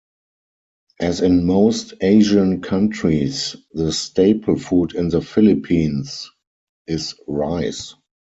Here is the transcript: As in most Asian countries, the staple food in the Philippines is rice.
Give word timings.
As 0.99 1.21
in 1.21 1.45
most 1.45 1.93
Asian 2.01 2.63
countries, 2.63 3.55
the 3.73 3.91
staple 3.91 4.57
food 4.57 4.95
in 4.95 5.09
the 5.09 5.21
Philippines 5.21 6.27
is 6.87 7.13
rice. 7.27 7.93